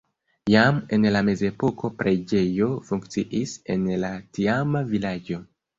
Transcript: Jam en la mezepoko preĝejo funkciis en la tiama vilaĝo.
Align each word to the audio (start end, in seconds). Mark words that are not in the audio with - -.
Jam 0.53 0.79
en 0.97 1.05
la 1.15 1.21
mezepoko 1.27 1.93
preĝejo 2.01 2.73
funkciis 2.91 3.57
en 3.77 3.89
la 4.07 4.15
tiama 4.39 4.87
vilaĝo. 4.95 5.45